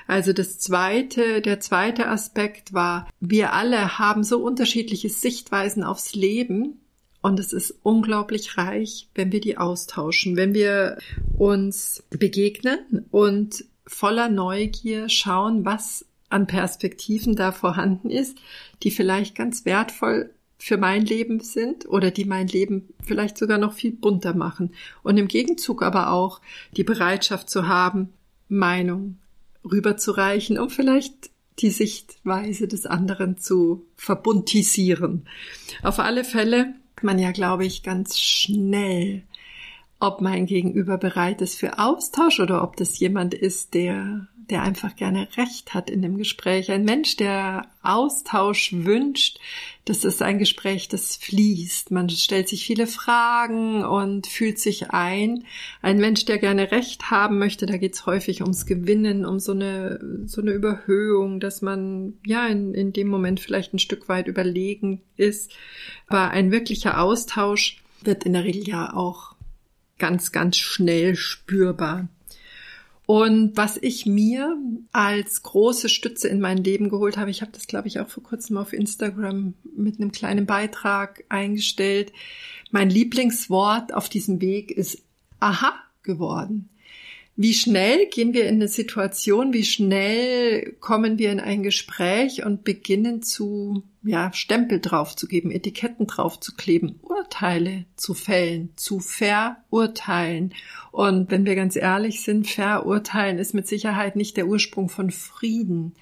Also 0.07 0.33
das 0.33 0.59
zweite, 0.59 1.41
der 1.41 1.59
zweite 1.59 2.07
Aspekt 2.07 2.73
war, 2.73 3.07
wir 3.19 3.53
alle 3.53 3.97
haben 3.99 4.23
so 4.23 4.43
unterschiedliche 4.43 5.09
Sichtweisen 5.09 5.83
aufs 5.83 6.13
Leben. 6.13 6.79
Und 7.23 7.39
es 7.39 7.53
ist 7.53 7.73
unglaublich 7.83 8.57
reich, 8.57 9.07
wenn 9.15 9.31
wir 9.31 9.39
die 9.39 9.57
austauschen, 9.57 10.35
wenn 10.35 10.53
wir 10.53 10.97
uns 11.37 12.03
begegnen 12.09 13.05
und 13.11 13.63
voller 13.87 14.27
Neugier 14.27 15.07
schauen, 15.07 15.63
was 15.63 16.05
an 16.27 16.47
Perspektiven 16.47 17.37
da 17.37 17.53
vorhanden 17.53 18.09
ist, 18.09 18.37
die 18.83 18.91
vielleicht 18.91 19.35
ganz 19.35 19.63
wertvoll 19.63 20.31
für 20.57 20.75
mein 20.75 21.05
Leben 21.05 21.39
sind 21.39 21.87
oder 21.87 22.11
die 22.11 22.25
mein 22.25 22.47
Leben 22.47 22.89
vielleicht 23.01 23.37
sogar 23.37 23.57
noch 23.57 23.71
viel 23.71 23.93
bunter 23.93 24.35
machen. 24.35 24.73
Und 25.01 25.17
im 25.17 25.29
Gegenzug 25.29 25.81
aber 25.81 26.11
auch 26.11 26.41
die 26.75 26.83
Bereitschaft 26.83 27.49
zu 27.49 27.69
haben, 27.69 28.09
Meinung 28.49 29.17
rüberzureichen, 29.63 30.59
um 30.59 30.69
vielleicht 30.69 31.29
die 31.59 31.69
Sichtweise 31.69 32.67
des 32.67 32.85
anderen 32.85 33.37
zu 33.37 33.85
verbuntisieren. 33.95 35.25
Auf 35.83 35.99
alle 35.99 36.25
Fälle 36.25 36.73
man 37.01 37.17
ja, 37.17 37.31
glaube 37.31 37.65
ich, 37.65 37.83
ganz 37.83 38.19
schnell 38.19 39.23
ob 40.03 40.19
mein 40.19 40.45
Gegenüber 40.45 40.97
bereit 40.97 41.41
ist 41.41 41.57
für 41.57 41.79
Austausch 41.79 42.41
oder 42.41 42.61
ob 42.61 42.75
das 42.75 42.99
jemand 42.99 43.33
ist, 43.33 43.73
der, 43.73 44.27
der 44.49 44.63
einfach 44.63 44.95
gerne 44.95 45.27
Recht 45.37 45.73
hat 45.73 45.89
in 45.89 46.01
dem 46.01 46.17
Gespräch. 46.17 46.71
Ein 46.71 46.83
Mensch, 46.85 47.15
der 47.15 47.67
Austausch 47.81 48.73
wünscht, 48.73 49.39
das 49.85 50.03
ist 50.05 50.21
ein 50.21 50.39
Gespräch, 50.39 50.87
das 50.87 51.17
fließt. 51.17 51.91
Man 51.91 52.09
stellt 52.09 52.47
sich 52.47 52.65
viele 52.65 52.87
Fragen 52.87 53.83
und 53.83 54.27
fühlt 54.27 54.59
sich 54.59 54.91
ein. 54.91 55.43
Ein 55.81 55.97
Mensch, 55.97 56.25
der 56.25 56.37
gerne 56.37 56.71
Recht 56.71 57.11
haben 57.11 57.39
möchte, 57.39 57.65
da 57.65 57.77
geht 57.77 57.93
es 57.93 58.05
häufig 58.05 58.41
ums 58.41 58.65
Gewinnen, 58.65 59.25
um 59.25 59.39
so 59.39 59.51
eine, 59.51 59.99
so 60.25 60.41
eine 60.41 60.51
Überhöhung, 60.51 61.39
dass 61.39 61.61
man 61.61 62.13
ja 62.25 62.47
in, 62.47 62.73
in 62.73 62.93
dem 62.93 63.07
Moment 63.07 63.39
vielleicht 63.39 63.73
ein 63.73 63.79
Stück 63.79 64.07
weit 64.07 64.27
überlegen 64.27 65.01
ist. 65.17 65.51
Aber 66.07 66.29
ein 66.31 66.51
wirklicher 66.51 67.01
Austausch 67.01 67.77
wird 68.01 68.23
in 68.23 68.33
der 68.33 68.43
Regel 68.43 68.67
ja 68.67 68.93
auch 68.93 69.35
ganz, 69.99 70.31
ganz 70.31 70.57
schnell 70.57 71.15
spürbar. 71.15 72.07
Und 73.05 73.57
was 73.57 73.77
ich 73.77 74.05
mir 74.05 74.57
als 74.93 75.43
große 75.43 75.89
Stütze 75.89 76.29
in 76.29 76.39
mein 76.39 76.57
Leben 76.57 76.89
geholt 76.89 77.17
habe, 77.17 77.31
ich 77.31 77.41
habe 77.41 77.51
das, 77.51 77.67
glaube 77.67 77.87
ich, 77.87 77.99
auch 77.99 78.07
vor 78.07 78.23
kurzem 78.23 78.57
auf 78.57 78.71
Instagram 78.71 79.55
mit 79.75 79.99
einem 79.99 80.11
kleinen 80.11 80.45
Beitrag 80.45 81.23
eingestellt. 81.27 82.13
Mein 82.71 82.89
Lieblingswort 82.89 83.93
auf 83.93 84.07
diesem 84.07 84.39
Weg 84.39 84.71
ist 84.71 85.01
aha 85.39 85.73
geworden. 86.01 86.69
Wie 87.35 87.55
schnell 87.55 88.05
gehen 88.05 88.35
wir 88.35 88.47
in 88.47 88.55
eine 88.55 88.67
Situation, 88.67 89.53
wie 89.53 89.63
schnell 89.63 90.73
kommen 90.79 91.17
wir 91.17 91.31
in 91.31 91.39
ein 91.39 91.63
Gespräch 91.63 92.45
und 92.45 92.63
beginnen 92.63 93.23
zu, 93.23 93.81
ja, 94.03 94.31
Stempel 94.33 94.79
draufzugeben, 94.79 95.49
Etiketten 95.49 96.05
draufzukleben, 96.05 96.99
Urteile 97.01 97.85
zu 97.95 98.13
fällen, 98.13 98.69
zu 98.75 98.99
verurteilen. 98.99 100.53
Und 100.91 101.31
wenn 101.31 101.45
wir 101.45 101.55
ganz 101.55 101.75
ehrlich 101.75 102.21
sind, 102.21 102.47
verurteilen 102.47 103.39
ist 103.39 103.55
mit 103.55 103.67
Sicherheit 103.67 104.15
nicht 104.15 104.37
der 104.37 104.45
Ursprung 104.45 104.87
von 104.87 105.09
Frieden. 105.09 105.95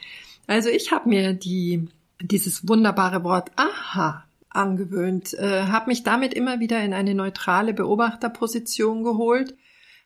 Also 0.47 0.67
ich 0.67 0.91
habe 0.91 1.07
mir 1.07 1.31
die, 1.31 1.87
dieses 2.21 2.67
wunderbare 2.67 3.23
Wort 3.23 3.51
aha 3.55 4.25
angewöhnt, 4.49 5.33
äh, 5.35 5.63
habe 5.67 5.91
mich 5.91 6.03
damit 6.03 6.33
immer 6.33 6.59
wieder 6.59 6.83
in 6.83 6.93
eine 6.93 7.15
neutrale 7.15 7.73
Beobachterposition 7.73 9.05
geholt 9.05 9.55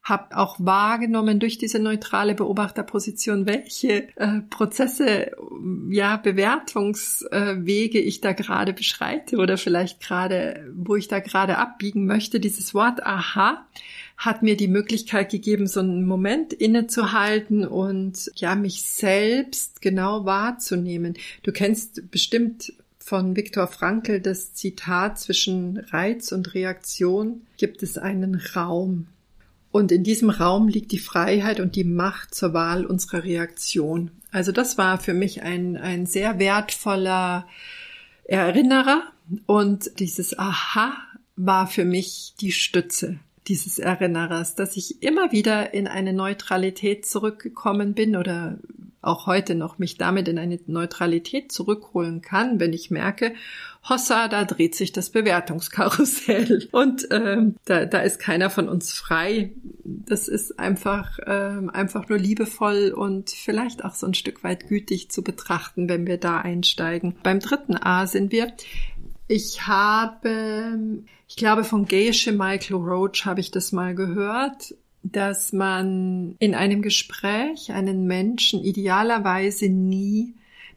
habe 0.06 0.38
auch 0.38 0.58
wahrgenommen 0.60 1.40
durch 1.40 1.58
diese 1.58 1.80
neutrale 1.80 2.36
Beobachterposition, 2.36 3.48
welche 3.48 4.08
äh, 4.18 4.42
Prozesse, 4.52 5.32
ja, 5.90 6.18
Bewertungswege 6.18 8.00
ich 8.00 8.22
da 8.22 8.34
gerade 8.34 8.72
beschreite 8.72 9.38
oder 9.38 9.58
vielleicht 9.58 10.00
gerade, 10.00 10.72
wo 10.76 10.96
ich 10.96 11.08
da 11.08 11.20
gerade 11.20 11.58
abbiegen 11.58 12.06
möchte. 12.06 12.40
Dieses 12.40 12.76
Wort 12.76 13.04
aha 13.04 13.66
hat 14.16 14.44
mir 14.44 14.56
die 14.56 14.68
Möglichkeit 14.68 15.32
gegeben, 15.32 15.66
so 15.66 15.80
einen 15.80 16.06
Moment 16.06 16.54
innezuhalten 16.54 17.66
und 17.66 18.32
ja, 18.36 18.54
mich 18.54 18.84
selbst 18.84 19.82
genau 19.82 20.24
wahrzunehmen. 20.24 21.16
Du 21.42 21.52
kennst 21.52 22.12
bestimmt 22.12 22.74
von 23.00 23.36
Viktor 23.36 23.66
Frankl 23.66 24.20
das 24.20 24.54
Zitat 24.54 25.20
zwischen 25.20 25.78
Reiz 25.78 26.32
und 26.32 26.54
Reaktion 26.54 27.42
gibt 27.58 27.82
es 27.82 27.98
einen 27.98 28.36
Raum. 28.56 29.08
Und 29.76 29.92
in 29.92 30.06
diesem 30.06 30.30
Raum 30.30 30.70
liegt 30.70 30.94
die 30.94 31.00
Freiheit 31.00 31.60
und 31.60 31.76
die 31.76 31.84
Macht 31.84 32.34
zur 32.34 32.54
Wahl 32.54 32.86
unserer 32.86 33.26
Reaktion. 33.26 34.10
Also 34.32 34.54
das 34.54 34.78
war 34.78 34.98
für 35.00 35.14
mich 35.14 35.42
ein, 35.42 35.76
ein 35.76 36.06
sehr 36.06 36.40
wertvoller 36.40 37.46
Erinnerer 38.24 39.04
und 39.48 40.00
dieses 40.00 40.40
Aha 40.40 40.94
war 41.36 41.68
für 41.68 41.84
mich 41.84 42.36
die 42.40 42.54
Stütze 42.54 43.20
dieses 43.50 43.78
Erinnerers, 43.78 44.56
dass 44.56 44.78
ich 44.78 45.04
immer 45.04 45.34
wieder 45.34 45.74
in 45.74 45.90
eine 45.90 46.14
Neutralität 46.14 47.06
zurückgekommen 47.06 47.94
bin 47.96 48.16
oder 48.16 48.58
auch 49.06 49.28
heute 49.28 49.56
noch 49.56 49.78
mich 49.78 49.98
damit 49.98 50.28
in 50.28 50.38
eine 50.38 50.60
Neutralität 50.68 51.52
zurückholen 51.52 52.22
kann, 52.22 52.60
wenn 52.60 52.74
ich 52.74 52.92
merke, 52.92 53.34
Hossa, 53.88 54.28
da 54.28 54.46
dreht 54.46 54.74
sich 54.74 54.92
das 54.92 55.12
Bewertungskarussell 55.12 56.68
und 56.72 57.08
ähm, 57.12 57.56
da, 57.66 57.86
da 57.86 58.00
ist 58.00 58.20
keiner 58.20 58.50
von 58.50 58.68
uns 58.68 58.94
frei. 58.94 59.52
Das 59.84 60.28
ist 60.28 60.60
einfach 60.60 61.20
ähm, 61.26 61.70
einfach 61.70 62.10
nur 62.10 62.18
liebevoll 62.18 62.94
und 62.96 63.30
vielleicht 63.30 63.86
auch 63.86 63.94
so 63.94 64.08
ein 64.08 64.16
Stück 64.16 64.44
weit 64.44 64.68
gütig 64.68 65.12
zu 65.12 65.24
betrachten, 65.24 65.88
wenn 65.88 66.08
wir 66.08 66.18
da 66.18 66.40
einsteigen. 66.40 67.16
Beim 67.22 67.40
dritten 67.40 67.76
A 67.78 68.08
sind 68.08 68.32
wir. 68.32 68.52
Ich 69.28 69.68
habe, 69.68 71.00
ich 71.28 71.36
glaube, 71.36 71.64
von 71.64 71.86
Geische 71.86 72.32
Michael 72.32 72.78
Roach 72.78 73.26
habe 73.26 73.40
ich 73.40 73.52
das 73.52 73.72
mal 73.72 73.94
gehört 73.94 74.74
dass 75.12 75.54
man 75.54 76.36
in 76.40 76.56
einem 76.56 76.82
Gespräch 76.82 77.72
einen 77.72 78.06
Menschen 78.08 78.64
idealerweise 78.64 79.70
nie 79.70 80.34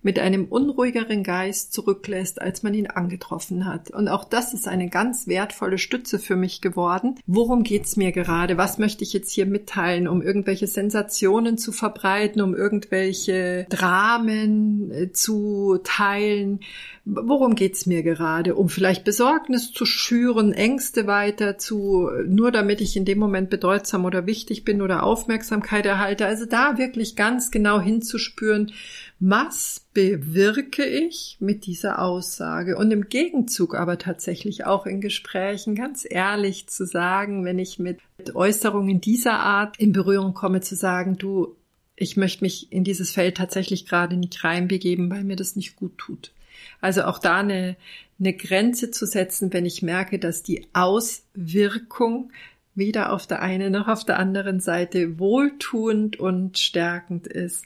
mit 0.09 0.19
einem 0.19 0.47
unruhigeren 0.47 1.23
Geist 1.23 1.75
zurücklässt, 1.75 2.41
als 2.41 2.63
man 2.63 2.73
ihn 2.73 2.87
angetroffen 2.87 3.67
hat. 3.67 3.91
Und 3.91 4.09
auch 4.09 4.25
das 4.25 4.55
ist 4.55 4.67
eine 4.67 4.89
ganz 4.89 5.27
wertvolle 5.27 5.77
Stütze 5.77 6.19
für 6.19 6.35
mich 6.35 6.63
geworden. 6.63 7.17
Worum 7.27 7.63
geht's 7.63 7.99
mir 7.99 8.11
gerade? 8.11 8.57
Was 8.57 8.79
möchte 8.79 9.05
ich 9.05 9.13
jetzt 9.13 9.31
hier 9.31 9.45
mitteilen, 9.45 10.09
um 10.09 10.23
irgendwelche 10.23 10.67
Sensationen 10.67 11.59
zu 11.59 11.73
verbreiten, 11.73 12.41
um 12.41 12.57
irgendwelche 12.57 13.67
Dramen 13.69 14.91
äh, 14.93 15.13
zu 15.13 15.79
teilen? 15.85 16.61
Worum 17.05 17.55
geht's 17.55 17.85
mir 17.85 18.03
gerade? 18.03 18.55
Um 18.55 18.71
vielleicht 18.71 19.05
Besorgnis 19.05 19.73
zu 19.73 19.85
schüren, 19.85 20.55
Ängste 20.55 21.07
weiter 21.07 21.59
zu, 21.59 22.09
nur 22.27 22.51
damit 22.51 22.81
ich 22.81 22.97
in 22.97 23.05
dem 23.05 23.19
Moment 23.19 23.51
bedeutsam 23.51 24.07
oder 24.07 24.27
wichtig 24.27 24.65
bin 24.65 24.81
oder 24.81 25.03
Aufmerksamkeit 25.03 25.85
erhalte. 25.85 26.25
Also 26.25 26.47
da 26.47 26.79
wirklich 26.79 27.15
ganz 27.15 27.51
genau 27.51 27.79
hinzuspüren, 27.79 28.73
was 29.21 29.87
bewirke 29.95 30.85
ich 30.85 31.39
mit 31.41 31.67
dieser 31.67 32.01
Aussage? 32.01 32.77
Und 32.77 32.93
im 32.93 33.09
Gegenzug 33.09 33.75
aber 33.75 33.99
tatsächlich 33.99 34.65
auch 34.65 34.87
in 34.87 35.01
Gesprächen 35.01 35.75
ganz 35.75 36.07
ehrlich 36.09 36.69
zu 36.69 36.87
sagen, 36.87 37.45
wenn 37.45 37.59
ich 37.59 37.81
mit 37.81 37.99
Äußerungen 38.35 39.01
dieser 39.01 39.41
Art 39.41 39.79
in 39.79 39.93
Berührung 39.93 40.35
komme, 40.35 40.61
zu 40.61 40.77
sagen, 40.77 41.19
du, 41.19 41.57
ich 41.97 42.17
möchte 42.17 42.45
mich 42.45 42.73
in 42.73 42.85
dieses 42.85 43.11
Feld 43.11 43.37
tatsächlich 43.37 43.87
gerade 43.87 44.17
nicht 44.17 44.45
reinbegeben, 44.45 45.11
weil 45.11 45.25
mir 45.25 45.37
das 45.37 45.57
nicht 45.57 45.75
gut 45.75 45.99
tut. 45.99 46.33
Also 46.81 47.03
auch 47.03 47.19
da 47.19 47.39
eine, 47.39 47.77
eine 48.21 48.33
Grenze 48.35 48.93
zu 48.93 49.05
setzen, 49.05 49.53
wenn 49.53 49.67
ich 49.67 49.83
merke, 49.83 50.21
dass 50.21 50.45
die 50.45 50.69
Auswirkung 50.75 52.31
weder 52.77 53.13
auf 53.13 53.27
der 53.27 53.43
einen 53.43 53.73
noch 53.73 53.89
auf 53.89 54.05
der 54.05 54.21
anderen 54.21 54.61
Seite 54.61 55.19
wohltuend 55.19 56.21
und 56.21 56.59
stärkend 56.59 57.27
ist. 57.27 57.65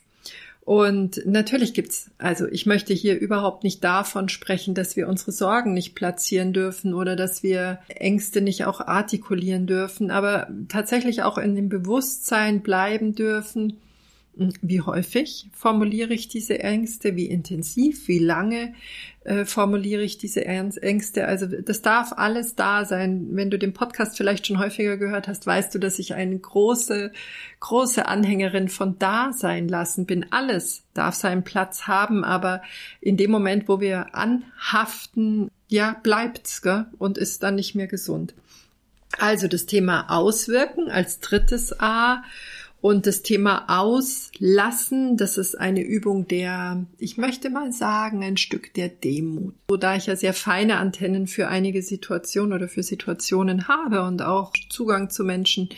Und 0.65 1.21
natürlich 1.27 1.75
gibt's, 1.75 2.11
also 2.19 2.47
ich 2.47 2.67
möchte 2.67 2.95
hier 2.95 3.19
überhaupt 3.19 3.65
nicht 3.65 3.83
davon 3.83 4.29
sprechen, 4.29 4.75
dass 4.75 4.95
wir 4.95 5.09
unsere 5.09 5.33
Sorgen 5.33 5.75
nicht 5.75 5.97
platzieren 5.97 6.53
dürfen 6.53 6.95
oder 6.95 7.17
dass 7.17 7.43
wir 7.43 7.81
Ängste 7.89 8.41
nicht 8.41 8.65
auch 8.65 8.81
artikulieren 8.81 9.67
dürfen, 9.67 10.13
aber 10.13 10.49
tatsächlich 10.69 11.25
auch 11.25 11.37
in 11.37 11.57
dem 11.57 11.69
Bewusstsein 11.69 12.61
bleiben 12.61 13.17
dürfen, 13.17 13.79
Wie 14.35 14.81
häufig 14.81 15.51
formuliere 15.53 16.15
ich 16.15 16.27
diese 16.29 16.59
Ängste? 16.59 17.17
Wie 17.17 17.27
intensiv? 17.27 18.09
Wie 18.09 18.19
lange 18.19 18.73
äh, 19.25 19.45
formuliere 19.45 20.03
ich 20.03 20.17
diese 20.17 20.47
Ängste? 20.47 21.27
Also 21.27 21.47
das 21.47 21.83
darf 21.83 22.13
alles 22.17 22.55
da 22.55 22.87
sein. 22.87 23.29
Wenn 23.33 23.51
du 23.51 23.59
den 23.59 23.75
Podcast 23.75 24.17
vielleicht 24.17 24.47
schon 24.47 24.59
häufiger 24.59 24.97
gehört 24.97 25.29
hast, 25.29 25.47
weißt 25.47 25.75
du, 25.75 25.79
dass 25.79 25.99
ich 25.99 26.15
eine 26.15 26.39
große, 26.39 27.13
große 27.61 28.07
Anhängerin 28.07 28.71
von 28.71 28.99
Dasein 28.99 29.69
lassen 29.69 30.07
bin. 30.07 30.25
Alles 30.31 30.85
darf 30.95 31.15
seinen 31.15 31.45
Platz 31.45 31.87
haben, 31.87 32.25
aber 32.25 32.63
in 33.03 33.19
dem 33.19 33.31
Moment, 33.31 33.69
wo 33.69 33.81
wir 33.81 34.15
anhaften, 34.15 35.51
ja, 35.69 35.95
bleibt's 36.03 36.63
gell? 36.63 36.87
und 36.99 37.19
ist 37.19 37.43
dann 37.43 37.57
nicht 37.57 37.75
mehr 37.75 37.87
gesund. 37.87 38.35
Also 39.19 39.47
das 39.47 39.67
Thema 39.67 40.07
Auswirken 40.09 40.91
als 40.91 41.21
drittes 41.21 41.79
A 41.79 42.23
und 42.83 43.07
das 43.07 43.23
Thema 43.23 43.67
Auslassen, 43.69 45.17
das 45.17 45.39
ist 45.39 45.55
eine 45.55 45.83
Übung 45.83 46.27
der, 46.27 46.85
ich 46.99 47.17
möchte 47.17 47.49
mal 47.49 47.73
sagen, 47.73 48.25
ein 48.25 48.37
Stück 48.37 48.75
der 48.75 48.89
Demut. 48.89 49.55
So 49.71 49.77
da 49.77 49.95
ich 49.95 50.07
ja 50.07 50.17
sehr 50.17 50.35
feine 50.35 50.79
Antennen 50.79 51.29
für 51.29 51.47
einige 51.47 51.81
Situationen 51.81 52.53
oder 52.53 52.69
für 52.69 52.83
Situationen 52.83 53.69
habe 53.69 54.03
und 54.03 54.21
auch 54.23 54.53
Zugang 54.69 55.11
zu 55.11 55.23
Menschen 55.23 55.69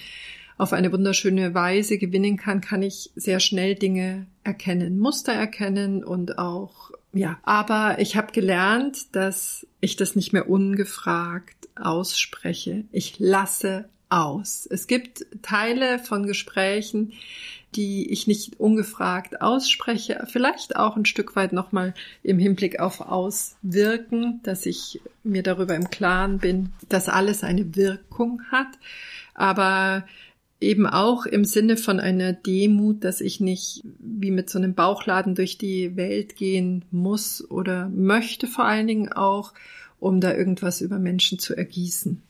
auf 0.57 0.73
eine 0.73 0.93
wunderschöne 0.93 1.53
Weise 1.53 1.99
gewinnen 1.99 2.39
kann, 2.39 2.63
kann 2.63 2.83
ich 2.83 3.11
sehr 3.15 3.39
schnell 3.39 3.75
Dinge 3.75 4.27
erkennen, 4.43 4.99
Muster 4.99 5.35
erkennen 5.35 6.03
und 6.03 6.39
auch, 6.39 6.91
ja. 7.13 7.39
Aber 7.43 7.99
ich 7.99 8.17
habe 8.17 8.33
gelernt, 8.33 9.15
dass 9.15 9.67
ich 9.81 9.97
das 9.97 10.17
nicht 10.17 10.33
mehr 10.33 10.49
ungefragt 10.49 11.69
ausspreche. 11.75 12.85
Ich 12.93 13.19
lasse 13.19 13.91
aus. 14.09 14.67
Es 14.71 14.87
gibt 14.87 15.27
Teile 15.43 15.99
von 15.99 16.27
Gesprächen, 16.27 17.13
die 17.75 18.11
ich 18.11 18.27
nicht 18.27 18.61
ungefragt 18.61 19.41
ausspreche, 19.41 20.25
vielleicht 20.31 20.77
auch 20.77 20.97
ein 20.97 21.07
Stück 21.07 21.35
weit 21.37 21.53
nochmal 21.53 21.95
im 22.23 22.39
Hinblick 22.39 22.79
auf 22.79 23.01
Auswirken, 23.01 24.41
dass 24.45 24.67
ich 24.67 25.01
mir 25.25 25.43
darüber 25.43 25.75
im 25.75 25.91
Klaren 25.91 26.39
bin, 26.39 26.71
dass 26.89 27.09
alles 27.09 27.43
eine 27.43 27.75
Wirkung 27.75 28.43
hat, 28.51 28.69
aber 29.35 30.05
eben 30.61 30.87
auch 30.87 31.27
im 31.27 31.45
Sinne 31.45 31.77
von 31.77 32.01
einer 32.01 32.33
Demut, 32.33 33.05
dass 33.05 33.21
ich 33.21 33.41
nicht 33.41 33.83
wie 33.99 34.31
mit 34.31 34.49
so 34.49 34.59
einem 34.59 34.75
Bauchladen 34.75 35.35
durch 35.35 35.59
die 35.59 35.97
Welt 35.97 36.37
gehen 36.37 36.85
muss 36.91 37.49
oder 37.51 37.89
möchte 37.89 38.47
vor 38.47 38.65
allen 38.65 38.87
Dingen 38.87 39.13
auch, 39.13 39.53
um 40.01 40.21
da 40.21 40.33
irgendwas 40.33 40.81
über 40.81 40.99
Menschen 40.99 41.39
zu 41.39 41.57
ergießen. 41.57 42.23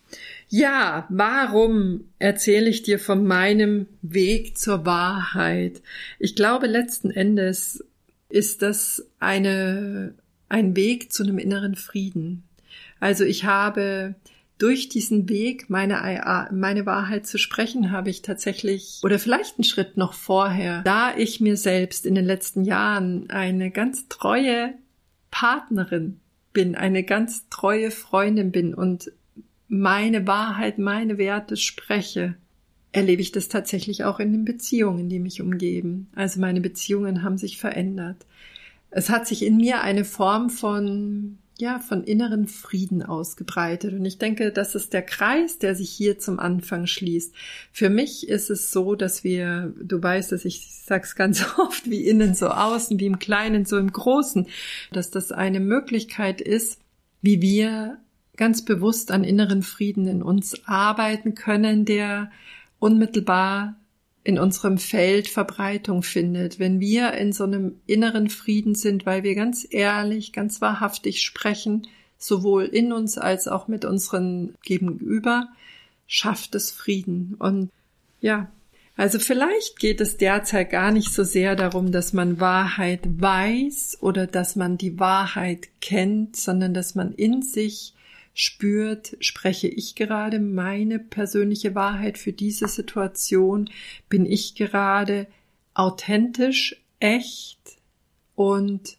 Ja, 0.49 1.07
warum 1.09 2.05
erzähle 2.19 2.69
ich 2.69 2.83
dir 2.83 2.99
von 2.99 3.27
meinem 3.27 3.87
Weg 4.03 4.59
zur 4.59 4.87
Wahrheit? 4.87 5.83
Ich 6.19 6.37
glaube, 6.37 6.67
letzten 6.67 7.11
Endes 7.11 7.85
ist 8.29 8.63
das 8.63 9.07
eine, 9.21 10.15
ein 10.49 10.77
Weg 10.77 11.13
zu 11.13 11.23
einem 11.23 11.39
inneren 11.39 11.75
Frieden. 11.75 12.45
Also 13.01 13.25
ich 13.25 13.45
habe 13.45 14.15
durch 14.59 14.89
diesen 14.89 15.29
Weg, 15.29 15.69
meine, 15.69 16.49
meine 16.53 16.87
Wahrheit 16.87 17.27
zu 17.27 17.39
sprechen, 17.39 17.91
habe 17.91 18.11
ich 18.11 18.23
tatsächlich, 18.23 19.01
oder 19.03 19.19
vielleicht 19.19 19.59
einen 19.59 19.65
Schritt 19.65 19.97
noch 19.97 20.13
vorher, 20.13 20.83
da 20.83 21.17
ich 21.17 21.41
mir 21.41 21.57
selbst 21.57 22.07
in 22.07 22.15
den 22.15 22.25
letzten 22.25 22.65
Jahren 22.65 23.29
eine 23.31 23.71
ganz 23.71 24.09
treue 24.09 24.75
Partnerin 25.31 26.21
bin, 26.53 26.77
eine 26.77 27.03
ganz 27.03 27.49
treue 27.51 27.91
Freundin 27.91 28.53
bin 28.53 28.75
und 28.75 29.11
meine 29.75 30.27
Wahrheit, 30.27 30.79
meine 30.79 31.19
Werte 31.19 31.57
spreche, 31.57 32.37
erlebe 32.93 33.23
ich 33.23 33.33
das 33.33 33.49
tatsächlich 33.49 34.05
auch 34.05 34.21
in 34.21 34.33
den 34.33 34.45
Beziehungen, 34.45 35.09
die 35.09 35.19
mich 35.19 35.43
umgeben. 35.43 36.09
Also 36.15 36.41
meine 36.41 36.61
Beziehungen 36.61 37.23
haben 37.23 37.39
sich 37.39 37.59
verändert. 37.59 38.25
Es 38.91 39.11
hat 39.11 39.27
sich 39.27 39.45
in 39.45 39.57
mir 39.57 39.83
eine 39.83 40.05
Form 40.05 40.49
von 40.49 41.39
ja, 41.57 41.79
von 41.79 42.03
inneren 42.03 42.49
Frieden 42.49 43.05
ausgebreitet. 43.05 43.93
Und 43.93 44.05
ich 44.05 44.19
denke, 44.19 44.51
das 44.51 44.75
ist 44.75 44.93
der 44.93 45.03
Kreis, 45.03 45.59
der 45.59 45.77
sich 45.77 45.89
hier 45.89 46.19
zum 46.19 46.41
Anfang 46.41 46.89
schließt. 46.89 47.33
Für 47.71 47.91
mich 47.91 48.29
ist 48.29 48.51
es 48.51 48.73
so, 48.73 48.97
dass 48.97 49.23
wir, 49.23 49.73
du 49.81 50.03
weißt 50.03 50.33
dass 50.33 50.45
ich 50.45 50.69
sag's 50.85 51.15
ganz 51.15 51.45
oft, 51.59 51.89
wie 51.89 52.09
innen 52.09 52.35
so 52.35 52.49
außen, 52.49 52.99
wie 52.99 53.07
im 53.07 53.21
Kleinen 53.21 53.67
so 53.67 53.79
im 53.79 53.93
Großen, 53.93 54.49
dass 54.91 55.11
das 55.11 55.31
eine 55.31 55.61
Möglichkeit 55.61 56.41
ist, 56.41 56.81
wie 57.23 57.41
wir 57.41 57.99
ganz 58.37 58.65
bewusst 58.65 59.11
an 59.11 59.25
inneren 59.25 59.63
Frieden 59.63 60.07
in 60.07 60.23
uns 60.23 60.67
arbeiten 60.67 61.35
können, 61.35 61.85
der 61.85 62.31
unmittelbar 62.79 63.77
in 64.25 64.39
unserem 64.39 64.79
Feld 64.79 65.29
Verbreitung 65.29 66.03
findet, 66.03 66.59
wenn 66.59 66.81
wir 66.81 67.13
in 67.13 67.33
so 67.33 67.45
einem 67.45 67.77
inneren 67.87 68.31
Frieden 68.31 68.75
sind, 68.75 69.05
weil 69.05 69.23
wir 69.23 69.35
ganz 69.35 69.67
ehrlich, 69.69 70.33
ganz 70.33 70.63
wahrhaftig 70.63 71.23
sprechen, 71.23 71.87
sowohl 72.17 72.65
in 72.65 72.93
uns 72.93 73.19
als 73.19 73.49
auch 73.49 73.69
mit 73.69 73.85
unseren 73.85 74.55
Gegenüber, 74.63 75.49
schafft 76.07 76.55
es 76.55 76.71
Frieden. 76.71 77.37
Und 77.39 77.71
ja, 78.21 78.51
also 78.97 79.19
vielleicht 79.19 79.79
geht 79.79 80.01
es 80.01 80.17
derzeit 80.17 80.71
gar 80.71 80.91
nicht 80.91 81.13
so 81.13 81.23
sehr 81.23 81.55
darum, 81.55 81.93
dass 81.93 82.15
man 82.15 82.41
Wahrheit 82.41 83.01
weiß 83.05 83.99
oder 84.01 84.27
dass 84.27 84.57
man 84.57 84.79
die 84.79 84.99
Wahrheit 84.99 85.69
kennt, 85.83 86.37
sondern 86.37 86.73
dass 86.73 86.95
man 86.95 87.13
in 87.13 87.43
sich 87.43 87.93
spürt, 88.35 89.17
spreche 89.21 89.69
ich 89.69 89.95
gerade 89.95 90.41
meine 90.41 90.99
persönliche 90.99 91.75
Wahrheit 91.75 92.19
für 92.19 92.33
diese 92.33 92.69
Situation? 92.69 93.71
Bin 94.09 94.27
ich 94.27 94.57
gerade 94.57 95.27
authentisch, 95.73 96.77
echt 97.01 97.79
und 98.35 98.97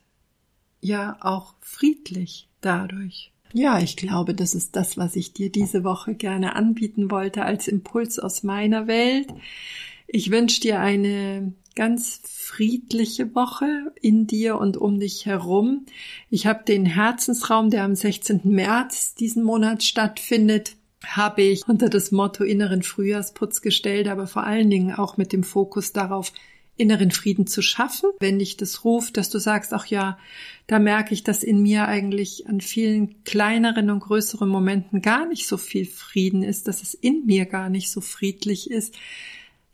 ja 0.81 1.17
auch 1.21 1.55
friedlich 1.59 2.47
dadurch? 2.61 3.31
Ja, 3.53 3.79
ich 3.79 3.95
glaube, 3.95 4.33
das 4.33 4.53
ist 4.53 4.75
das, 4.75 4.97
was 4.97 5.15
ich 5.15 5.33
dir 5.33 5.49
diese 5.49 5.83
Woche 5.83 6.15
gerne 6.15 6.55
anbieten 6.55 7.09
wollte 7.09 7.43
als 7.43 7.67
Impuls 7.67 8.19
aus 8.19 8.43
meiner 8.43 8.87
Welt. 8.87 9.27
Ich 10.07 10.31
wünsche 10.31 10.61
dir 10.61 10.79
eine 10.79 11.53
ganz 11.75 12.21
friedliche 12.23 13.35
Woche 13.35 13.93
in 14.01 14.27
dir 14.27 14.57
und 14.57 14.77
um 14.77 14.99
dich 14.99 15.25
herum. 15.25 15.85
Ich 16.29 16.47
habe 16.47 16.63
den 16.63 16.85
Herzensraum, 16.85 17.69
der 17.69 17.83
am 17.83 17.95
16. 17.95 18.41
März 18.45 19.15
diesen 19.15 19.43
Monat 19.43 19.83
stattfindet, 19.83 20.77
habe 21.05 21.41
ich 21.41 21.67
unter 21.67 21.89
das 21.89 22.11
Motto 22.11 22.43
inneren 22.43 22.81
Frühjahrsputz 22.81 23.61
gestellt, 23.61 24.07
aber 24.07 24.25
vor 24.25 24.43
allen 24.43 24.69
Dingen 24.69 24.93
auch 24.93 25.17
mit 25.17 25.33
dem 25.33 25.43
Fokus 25.43 25.91
darauf, 25.91 26.31
inneren 26.77 27.11
Frieden 27.11 27.47
zu 27.47 27.61
schaffen. 27.61 28.09
Wenn 28.19 28.39
dich 28.39 28.57
das 28.57 28.83
ruft, 28.83 29.17
dass 29.17 29.29
du 29.29 29.39
sagst, 29.39 29.73
ach 29.73 29.85
ja, 29.85 30.17
da 30.67 30.79
merke 30.79 31.13
ich, 31.13 31.23
dass 31.23 31.43
in 31.43 31.61
mir 31.61 31.87
eigentlich 31.87 32.47
an 32.47 32.59
vielen 32.59 33.23
kleineren 33.23 33.89
und 33.89 33.99
größeren 33.99 34.49
Momenten 34.49 35.01
gar 35.01 35.25
nicht 35.25 35.47
so 35.47 35.57
viel 35.57 35.85
Frieden 35.85 36.43
ist, 36.43 36.67
dass 36.67 36.81
es 36.81 36.93
in 36.93 37.25
mir 37.25 37.45
gar 37.45 37.69
nicht 37.69 37.89
so 37.89 38.01
friedlich 38.01 38.69
ist, 38.69 38.95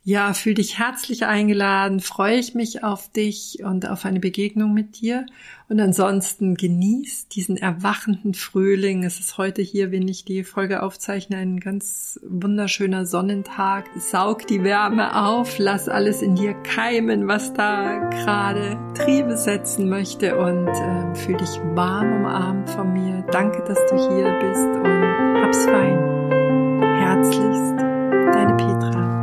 ja, 0.03 0.33
fühl 0.33 0.55
dich 0.55 0.79
herzlich 0.79 1.25
eingeladen, 1.25 1.99
freue 1.99 2.37
ich 2.37 2.55
mich 2.55 2.83
auf 2.83 3.11
dich 3.11 3.59
und 3.63 3.87
auf 3.87 4.03
eine 4.03 4.19
Begegnung 4.19 4.73
mit 4.73 4.99
dir. 4.99 5.27
Und 5.69 5.79
ansonsten 5.79 6.55
genieß 6.55 7.27
diesen 7.27 7.55
erwachenden 7.55 8.33
Frühling. 8.33 9.03
Es 9.03 9.19
ist 9.19 9.37
heute 9.37 9.61
hier, 9.61 9.91
wenn 9.91 10.07
ich 10.07 10.25
die 10.25 10.43
Folge 10.43 10.81
aufzeichne, 10.81 11.37
ein 11.37 11.59
ganz 11.59 12.19
wunderschöner 12.27 13.05
Sonnentag. 13.05 13.85
Saug 13.95 14.47
die 14.47 14.63
Wärme 14.63 15.23
auf, 15.23 15.59
lass 15.59 15.87
alles 15.87 16.23
in 16.23 16.35
dir 16.35 16.55
keimen, 16.55 17.27
was 17.27 17.53
da 17.53 18.09
gerade 18.09 18.79
Triebe 18.95 19.37
setzen 19.37 19.87
möchte 19.87 20.35
und 20.35 20.67
äh, 20.67 21.15
fühl 21.15 21.37
dich 21.37 21.59
warm 21.75 22.11
umarmt 22.11 22.71
von 22.71 22.91
mir. 22.91 23.23
Danke, 23.31 23.63
dass 23.67 23.79
du 23.89 23.97
hier 23.97 24.31
bist 24.39 24.65
und 24.65 25.43
hab's 25.43 25.63
fein. 25.65 25.99
Herzlichst, 26.81 27.79
deine 28.33 28.57
Petra. 28.57 29.20